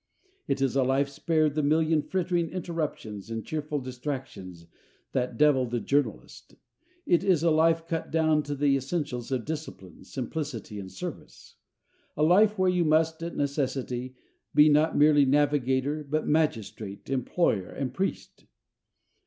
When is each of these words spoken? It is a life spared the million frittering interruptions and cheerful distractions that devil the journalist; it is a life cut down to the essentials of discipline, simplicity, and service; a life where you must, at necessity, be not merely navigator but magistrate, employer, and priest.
It 0.47 0.61
is 0.63 0.75
a 0.75 0.81
life 0.81 1.09
spared 1.09 1.53
the 1.53 1.61
million 1.61 2.01
frittering 2.01 2.49
interruptions 2.49 3.29
and 3.29 3.45
cheerful 3.45 3.77
distractions 3.79 4.65
that 5.11 5.37
devil 5.37 5.67
the 5.67 5.79
journalist; 5.79 6.55
it 7.05 7.23
is 7.23 7.43
a 7.43 7.51
life 7.51 7.87
cut 7.87 8.09
down 8.09 8.41
to 8.49 8.55
the 8.55 8.75
essentials 8.75 9.31
of 9.31 9.45
discipline, 9.45 10.03
simplicity, 10.03 10.79
and 10.79 10.91
service; 10.91 11.55
a 12.17 12.23
life 12.23 12.57
where 12.57 12.71
you 12.71 12.83
must, 12.83 13.21
at 13.21 13.35
necessity, 13.37 14.15
be 14.55 14.69
not 14.69 14.97
merely 14.97 15.23
navigator 15.23 16.03
but 16.03 16.25
magistrate, 16.27 17.07
employer, 17.07 17.69
and 17.69 17.93
priest. 17.93 18.45